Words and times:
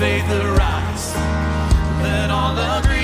faith 0.00 0.30
arise. 0.30 1.14
Let 2.02 2.30
all 2.30 2.56
agree. 2.56 2.99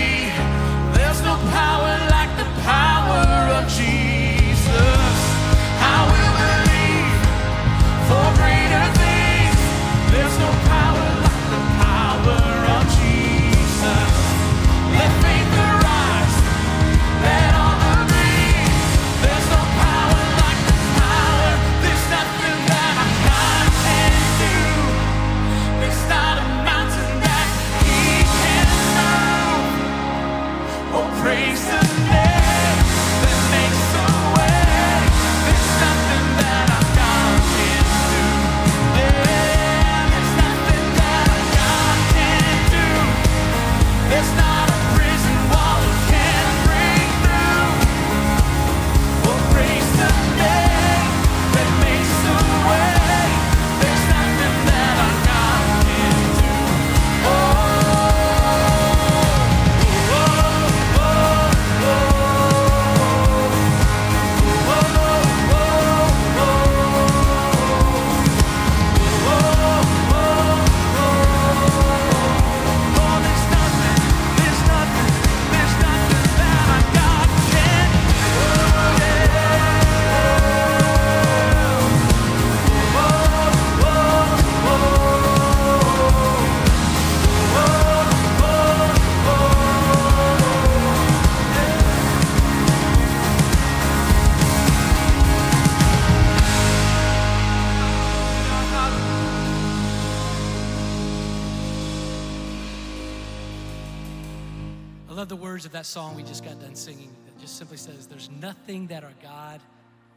Just 106.26 106.44
got 106.44 106.60
done 106.60 106.74
singing. 106.74 107.14
It 107.28 107.40
just 107.40 107.56
simply 107.56 107.76
says, 107.76 108.06
There's 108.06 108.28
nothing 108.40 108.88
that 108.88 109.04
our 109.04 109.12
God 109.22 109.60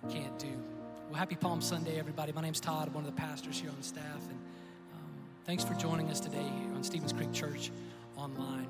can't 0.09 0.37
do. 0.39 0.47
Well, 1.09 1.19
happy 1.19 1.35
Palm 1.35 1.61
Sunday, 1.61 1.99
everybody. 1.99 2.31
My 2.31 2.41
name's 2.41 2.59
Todd, 2.59 2.93
one 2.93 3.05
of 3.05 3.15
the 3.15 3.19
pastors 3.19 3.59
here 3.59 3.69
on 3.69 3.81
staff. 3.81 4.03
And 4.03 4.39
um, 4.93 5.11
thanks 5.45 5.63
for 5.63 5.73
joining 5.75 6.09
us 6.09 6.19
today 6.19 6.51
on 6.75 6.83
Stevens 6.83 7.13
Creek 7.13 7.31
Church 7.31 7.71
online. 8.17 8.67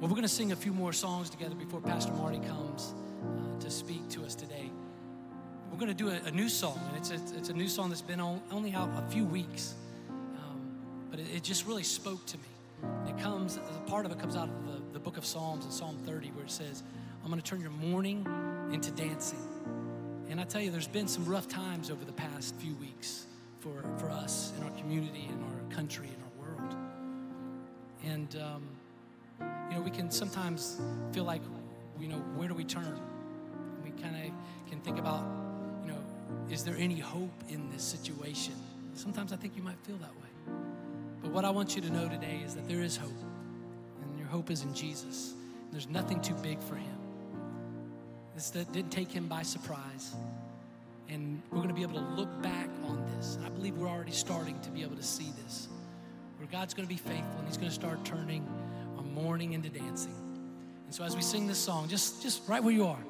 Well, 0.00 0.08
we're 0.08 0.16
going 0.16 0.22
to 0.22 0.28
sing 0.28 0.52
a 0.52 0.56
few 0.56 0.72
more 0.72 0.92
songs 0.92 1.28
together 1.28 1.54
before 1.54 1.80
Pastor 1.80 2.12
Marty 2.12 2.38
comes 2.38 2.94
uh, 3.22 3.60
to 3.60 3.70
speak 3.70 4.08
to 4.10 4.24
us 4.24 4.34
today. 4.34 4.70
We're 5.70 5.78
going 5.78 5.94
to 5.94 5.94
do 5.94 6.08
a, 6.08 6.28
a 6.28 6.30
new 6.30 6.48
song, 6.48 6.80
and 6.88 6.96
it's 6.96 7.10
a, 7.10 7.36
it's 7.36 7.50
a 7.50 7.54
new 7.54 7.68
song 7.68 7.90
that's 7.90 8.00
been 8.00 8.20
on, 8.20 8.40
only 8.50 8.72
out 8.72 8.88
a 8.96 9.10
few 9.10 9.24
weeks, 9.24 9.74
um, 10.08 10.60
but 11.10 11.20
it, 11.20 11.26
it 11.36 11.42
just 11.42 11.66
really 11.66 11.82
spoke 11.82 12.24
to 12.26 12.38
me. 12.38 12.44
It 13.08 13.18
comes, 13.18 13.58
part 13.86 14.06
of 14.06 14.12
it 14.12 14.18
comes 14.18 14.36
out 14.36 14.48
of 14.48 14.66
the, 14.66 14.79
the 14.92 14.98
book 14.98 15.16
of 15.16 15.24
Psalms 15.24 15.64
in 15.64 15.70
Psalm 15.70 15.98
30, 16.04 16.28
where 16.28 16.44
it 16.44 16.50
says, 16.50 16.82
I'm 17.22 17.30
going 17.30 17.40
to 17.40 17.48
turn 17.48 17.60
your 17.60 17.70
mourning 17.70 18.26
into 18.72 18.90
dancing. 18.90 19.38
And 20.28 20.40
I 20.40 20.44
tell 20.44 20.60
you, 20.60 20.70
there's 20.70 20.88
been 20.88 21.08
some 21.08 21.24
rough 21.24 21.48
times 21.48 21.90
over 21.90 22.04
the 22.04 22.12
past 22.12 22.54
few 22.56 22.74
weeks 22.76 23.26
for, 23.60 23.84
for 23.98 24.10
us 24.10 24.52
in 24.56 24.64
our 24.64 24.70
community, 24.70 25.28
in 25.28 25.42
our 25.42 25.74
country, 25.76 26.08
in 26.08 26.16
our 26.22 26.56
world. 26.56 26.76
And, 28.04 28.36
um, 28.42 28.62
you 29.70 29.76
know, 29.76 29.82
we 29.82 29.90
can 29.90 30.10
sometimes 30.10 30.80
feel 31.12 31.24
like, 31.24 31.42
you 32.00 32.08
know, 32.08 32.18
where 32.36 32.48
do 32.48 32.54
we 32.54 32.64
turn? 32.64 33.00
We 33.84 33.90
kind 34.02 34.16
of 34.16 34.70
can 34.70 34.80
think 34.80 34.98
about, 34.98 35.24
you 35.84 35.92
know, 35.92 35.98
is 36.50 36.64
there 36.64 36.76
any 36.78 36.98
hope 36.98 37.44
in 37.48 37.70
this 37.70 37.82
situation? 37.82 38.54
Sometimes 38.94 39.32
I 39.32 39.36
think 39.36 39.56
you 39.56 39.62
might 39.62 39.78
feel 39.82 39.96
that 39.96 40.14
way. 40.14 40.54
But 41.22 41.32
what 41.32 41.44
I 41.44 41.50
want 41.50 41.76
you 41.76 41.82
to 41.82 41.90
know 41.90 42.08
today 42.08 42.42
is 42.44 42.54
that 42.54 42.66
there 42.66 42.80
is 42.80 42.96
hope, 42.96 43.10
hope 44.30 44.50
is 44.50 44.62
in 44.62 44.74
Jesus. 44.74 45.34
There's 45.72 45.88
nothing 45.88 46.20
too 46.20 46.34
big 46.34 46.60
for 46.62 46.76
him. 46.76 46.98
This 48.34 48.50
didn't 48.50 48.90
take 48.90 49.10
him 49.10 49.26
by 49.26 49.42
surprise. 49.42 50.14
And 51.08 51.42
we're 51.50 51.58
going 51.58 51.68
to 51.68 51.74
be 51.74 51.82
able 51.82 52.00
to 52.00 52.06
look 52.14 52.42
back 52.42 52.68
on 52.84 53.04
this. 53.16 53.38
I 53.44 53.48
believe 53.48 53.76
we're 53.76 53.88
already 53.88 54.12
starting 54.12 54.58
to 54.60 54.70
be 54.70 54.82
able 54.82 54.96
to 54.96 55.02
see 55.02 55.30
this. 55.44 55.68
Where 56.38 56.48
God's 56.50 56.72
going 56.72 56.88
to 56.88 56.94
be 56.94 56.98
faithful 56.98 57.38
and 57.38 57.46
he's 57.46 57.56
going 57.56 57.68
to 57.68 57.74
start 57.74 58.04
turning 58.04 58.46
our 58.96 59.02
mourning 59.02 59.52
into 59.52 59.68
dancing. 59.68 60.14
And 60.86 60.94
so 60.94 61.04
as 61.04 61.14
we 61.14 61.22
sing 61.22 61.46
this 61.46 61.58
song, 61.58 61.88
just, 61.88 62.22
just 62.22 62.48
right 62.48 62.62
where 62.62 62.72
you 62.72 62.86
are, 62.86 63.04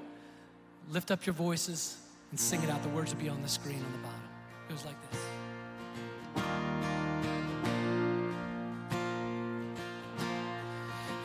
lift 0.91 1.11
up 1.11 1.25
your 1.27 1.35
voices 1.35 1.97
and 2.31 2.41
sing 2.41 2.63
it 2.63 2.71
out. 2.71 2.83
The 2.83 2.89
words 2.89 3.15
will 3.15 3.23
be 3.23 3.29
on 3.29 3.41
the 3.43 3.49
screen 3.49 3.83
on 3.85 3.93
the 3.93 3.99
bottom. 3.99 4.21
It 4.69 4.73
goes 4.73 4.85
like 4.85 5.11
this. 5.11 5.21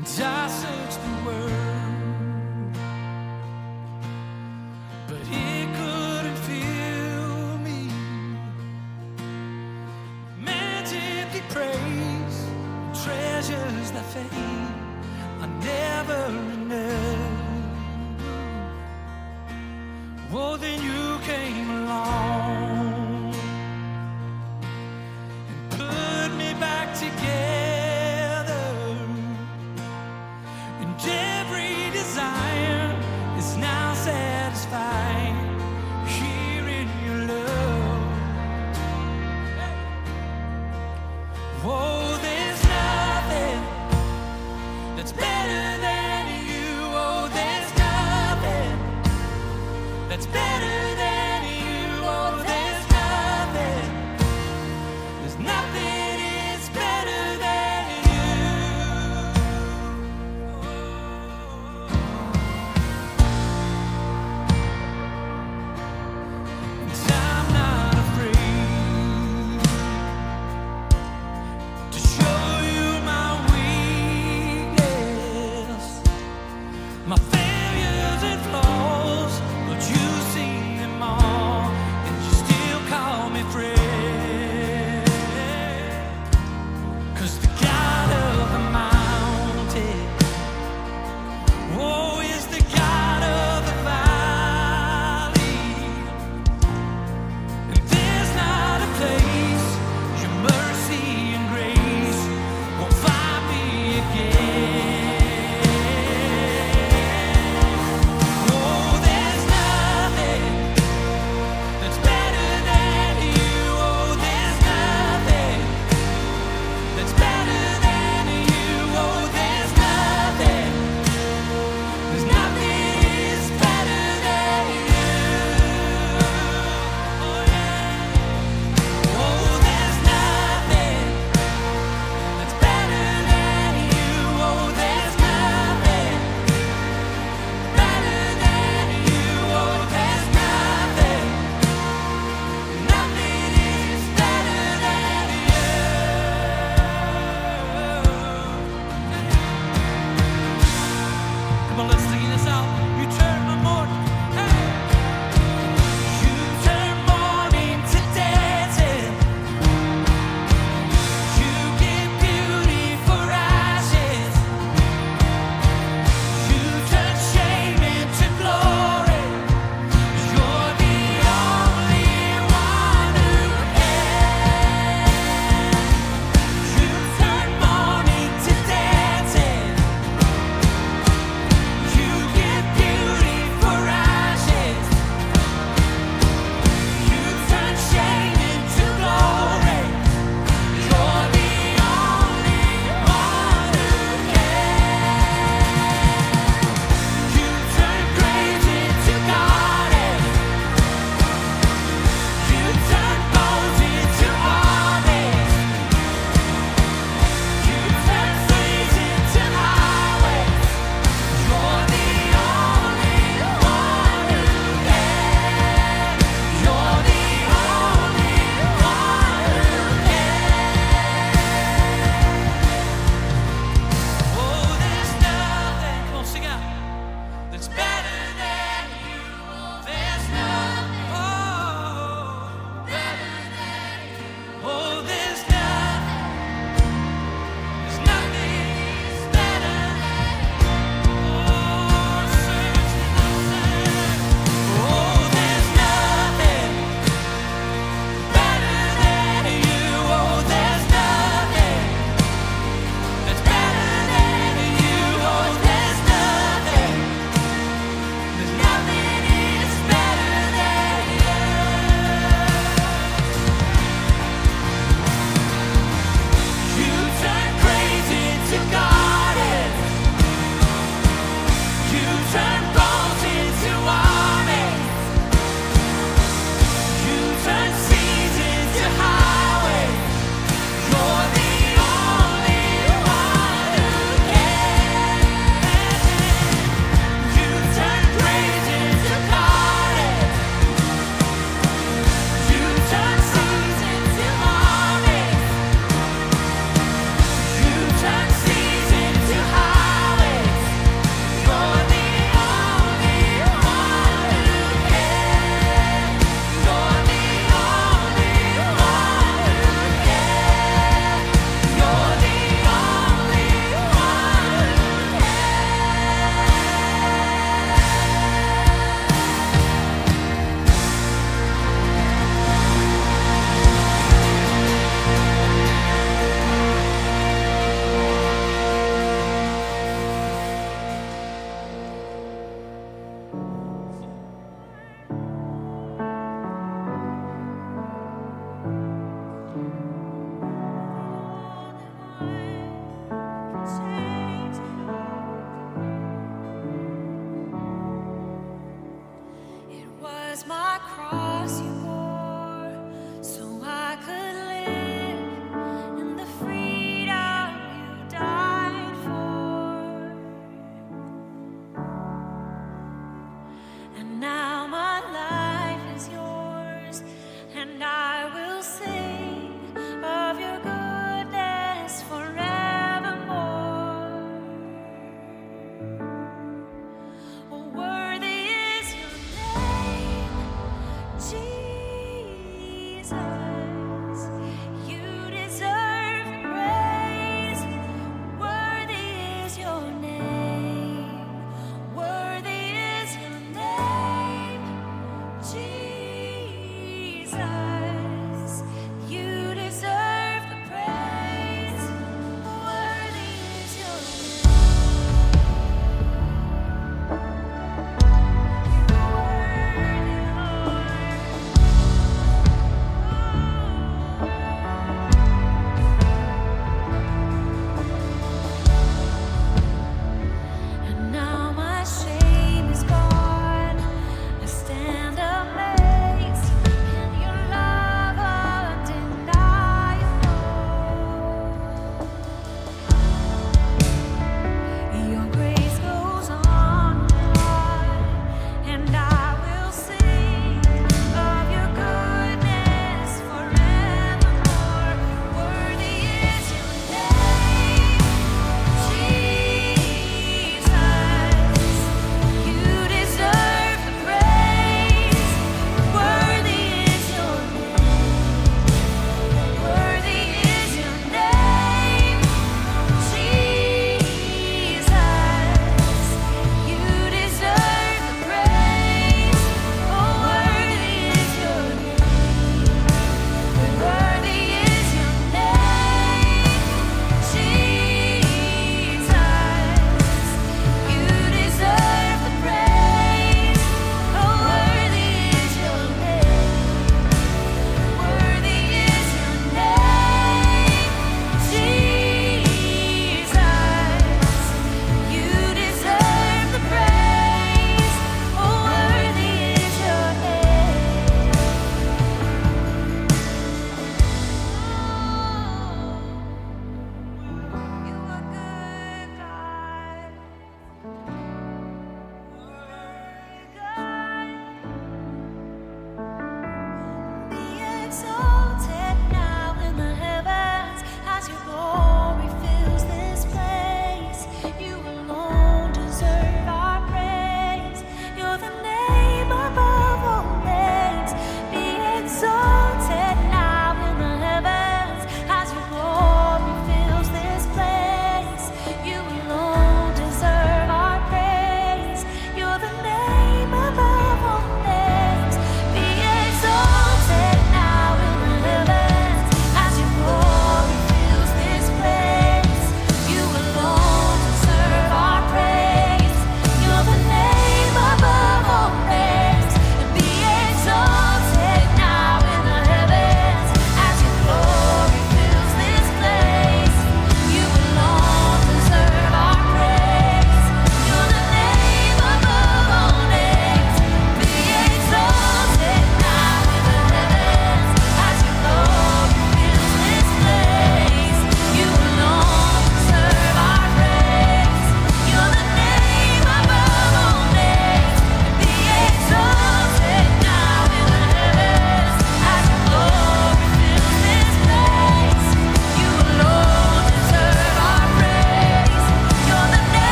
And 0.00 0.08
I 0.24 0.48
searched 0.48 0.98
the 1.04 1.26
world, 1.26 1.69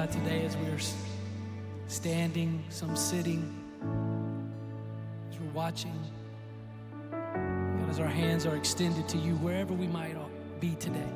God, 0.00 0.12
today 0.12 0.46
as 0.46 0.56
we 0.56 0.66
are 0.68 0.78
standing, 1.88 2.64
some 2.70 2.96
sitting, 2.96 3.54
as 5.30 5.38
we're 5.38 5.52
watching, 5.52 5.92
God, 7.10 7.90
as 7.90 8.00
our 8.00 8.06
hands 8.06 8.46
are 8.46 8.56
extended 8.56 9.06
to 9.10 9.18
you, 9.18 9.34
wherever 9.34 9.74
we 9.74 9.86
might 9.86 10.16
be 10.58 10.74
today. 10.76 11.12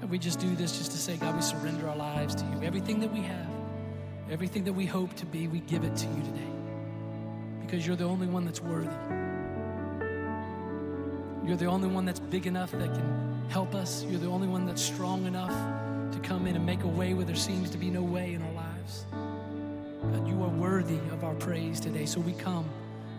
God, 0.00 0.10
we 0.10 0.18
just 0.18 0.40
do 0.40 0.52
this 0.56 0.78
just 0.78 0.90
to 0.90 0.98
say, 0.98 1.16
God, 1.16 1.36
we 1.36 1.42
surrender 1.42 1.88
our 1.88 1.94
lives 1.94 2.34
to 2.34 2.44
you. 2.44 2.60
Everything 2.64 2.98
that 2.98 3.12
we 3.12 3.20
have, 3.20 3.46
everything 4.32 4.64
that 4.64 4.72
we 4.72 4.84
hope 4.84 5.14
to 5.14 5.26
be, 5.26 5.46
we 5.46 5.60
give 5.60 5.84
it 5.84 5.94
to 5.94 6.08
you 6.08 6.22
today. 6.24 6.52
Because 7.60 7.86
you're 7.86 7.94
the 7.94 8.02
only 8.02 8.26
one 8.26 8.44
that's 8.44 8.60
worthy. 8.60 8.90
You're 11.46 11.56
the 11.56 11.66
only 11.66 11.86
one 11.86 12.04
that's 12.04 12.18
big 12.18 12.48
enough 12.48 12.72
that 12.72 12.92
can 12.92 13.44
help 13.48 13.76
us. 13.76 14.04
You're 14.10 14.18
the 14.18 14.26
only 14.26 14.48
one 14.48 14.66
that's 14.66 14.82
strong 14.82 15.24
enough 15.26 15.54
to 16.12 16.18
come 16.20 16.46
in 16.46 16.56
and 16.56 16.64
make 16.64 16.82
a 16.82 16.88
way 16.88 17.14
where 17.14 17.24
there 17.24 17.36
seems 17.36 17.70
to 17.70 17.78
be 17.78 17.90
no 17.90 18.02
way 18.02 18.34
in 18.34 18.42
our 18.42 18.52
lives. 18.52 19.06
God, 20.02 20.26
you 20.26 20.42
are 20.42 20.48
worthy 20.48 20.98
of 21.12 21.24
our 21.24 21.34
praise 21.34 21.80
today. 21.80 22.06
So 22.06 22.20
we 22.20 22.32
come 22.32 22.68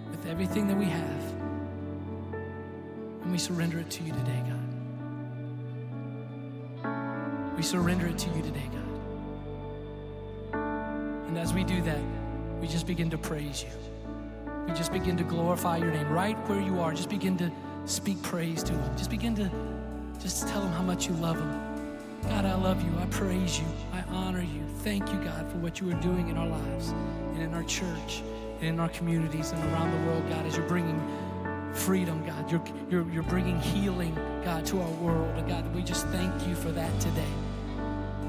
with 0.09 0.25
everything 0.27 0.67
that 0.67 0.77
we 0.77 0.85
have 0.85 1.33
and 3.21 3.31
we 3.31 3.37
surrender 3.37 3.79
it 3.79 3.89
to 3.91 4.03
you 4.03 4.11
today, 4.11 4.43
God. 6.83 7.55
We 7.55 7.63
surrender 7.63 8.07
it 8.07 8.17
to 8.17 8.29
you 8.31 8.41
today, 8.41 8.69
God. 10.51 10.61
And 11.27 11.37
as 11.37 11.53
we 11.53 11.63
do 11.63 11.81
that, 11.83 12.01
we 12.59 12.67
just 12.67 12.87
begin 12.87 13.09
to 13.11 13.17
praise 13.17 13.63
you. 13.63 13.69
We 14.67 14.73
just 14.73 14.91
begin 14.91 15.17
to 15.17 15.23
glorify 15.23 15.77
your 15.77 15.91
name 15.91 16.09
right 16.09 16.37
where 16.47 16.59
you 16.59 16.79
are. 16.79 16.93
Just 16.93 17.09
begin 17.09 17.37
to 17.37 17.51
speak 17.85 18.21
praise 18.21 18.63
to 18.63 18.73
him. 18.73 18.97
Just 18.97 19.09
begin 19.09 19.35
to 19.35 19.49
just 20.21 20.47
tell 20.47 20.61
him 20.61 20.71
how 20.71 20.83
much 20.83 21.07
you 21.07 21.13
love 21.15 21.37
him. 21.37 21.70
God, 22.23 22.45
I 22.45 22.55
love 22.55 22.81
you. 22.83 22.91
I 22.99 23.05
praise 23.07 23.59
you. 23.59 23.65
I 23.93 24.01
honor 24.13 24.41
you. 24.41 24.63
Thank 24.79 25.11
you, 25.11 25.19
God, 25.23 25.49
for 25.51 25.57
what 25.57 25.79
you 25.79 25.89
are 25.91 26.01
doing 26.01 26.29
in 26.29 26.37
our 26.37 26.47
lives 26.47 26.89
and 27.33 27.41
in 27.41 27.53
our 27.53 27.63
church 27.63 28.21
and 28.59 28.69
in 28.69 28.79
our 28.79 28.89
communities 28.89 29.51
and 29.51 29.63
around 29.71 29.91
the 29.91 30.07
world, 30.07 30.27
God, 30.29 30.45
as 30.45 30.55
you're 30.55 30.67
bringing 30.67 30.99
freedom, 31.73 32.23
God. 32.25 32.51
You're, 32.51 32.63
you're, 32.89 33.09
you're 33.11 33.23
bringing 33.23 33.59
healing, 33.59 34.15
God, 34.43 34.65
to 34.67 34.81
our 34.81 34.91
world. 34.91 35.37
And 35.37 35.47
God, 35.47 35.73
we 35.73 35.81
just 35.81 36.07
thank 36.07 36.47
you 36.47 36.55
for 36.55 36.71
that 36.71 36.99
today. 36.99 37.31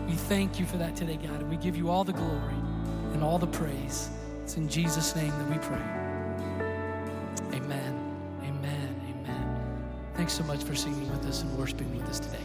We 0.06 0.14
thank 0.14 0.58
you 0.58 0.66
for 0.66 0.76
that 0.78 0.96
today, 0.96 1.16
God. 1.16 1.40
And 1.40 1.50
we 1.50 1.56
give 1.56 1.76
you 1.76 1.90
all 1.90 2.04
the 2.04 2.12
glory 2.12 2.54
and 3.12 3.22
all 3.22 3.38
the 3.38 3.46
praise. 3.46 4.10
It's 4.42 4.56
in 4.56 4.68
Jesus' 4.68 5.14
name 5.14 5.30
that 5.30 5.50
we 5.50 5.58
pray. 5.58 5.82
Amen. 7.56 8.14
Amen. 8.42 9.00
Amen. 9.10 9.82
Thanks 10.14 10.32
so 10.32 10.44
much 10.44 10.64
for 10.64 10.74
singing 10.74 11.10
with 11.10 11.24
us 11.26 11.42
and 11.42 11.56
worshiping 11.58 11.96
with 11.96 12.08
us 12.08 12.20
today. 12.20 12.44